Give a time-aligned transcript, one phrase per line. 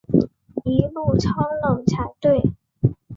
[0.63, 1.29] 一路超
[1.61, 2.53] 冷才对